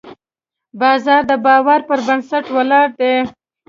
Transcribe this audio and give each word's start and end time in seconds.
بازار 0.79 1.21
د 1.31 1.31
باور 1.45 1.79
پر 1.87 1.99
بنسټ 2.07 2.45
ولاړ 2.55 2.87
دی. 2.99 3.15